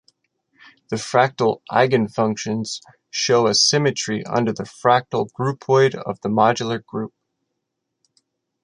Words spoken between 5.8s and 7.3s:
of the modular group.